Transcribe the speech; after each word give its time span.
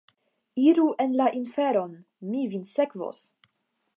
Iru 0.69 0.85
en 1.05 1.13
la 1.19 1.27
inferon, 1.41 1.93
mi 2.31 2.43
vin 2.55 2.67
sekvos! 2.73 3.23